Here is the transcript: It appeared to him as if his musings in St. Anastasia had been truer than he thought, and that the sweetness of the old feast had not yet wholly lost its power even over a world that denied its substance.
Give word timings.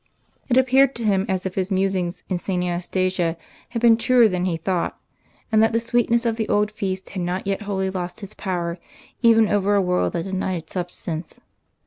It 0.49 0.57
appeared 0.57 0.95
to 0.95 1.03
him 1.03 1.27
as 1.29 1.45
if 1.45 1.53
his 1.53 1.69
musings 1.69 2.23
in 2.27 2.39
St. 2.39 2.63
Anastasia 2.63 3.37
had 3.69 3.83
been 3.83 3.97
truer 3.97 4.27
than 4.27 4.45
he 4.45 4.57
thought, 4.57 4.99
and 5.51 5.61
that 5.61 5.73
the 5.73 5.79
sweetness 5.79 6.25
of 6.25 6.37
the 6.37 6.49
old 6.49 6.71
feast 6.71 7.11
had 7.11 7.21
not 7.21 7.45
yet 7.45 7.61
wholly 7.61 7.91
lost 7.91 8.23
its 8.23 8.33
power 8.33 8.79
even 9.21 9.47
over 9.47 9.75
a 9.75 9.79
world 9.83 10.13
that 10.13 10.23
denied 10.23 10.55
its 10.57 10.73
substance. 10.73 11.39